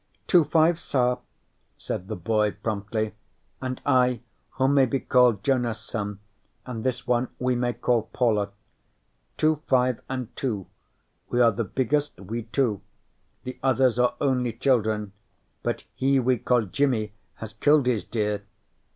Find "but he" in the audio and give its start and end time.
15.61-16.19